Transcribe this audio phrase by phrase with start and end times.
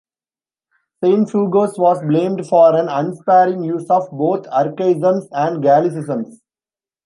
[1.03, 6.39] Cienfuegos was blamed for an unsparing use of both archaisms and gallicisms.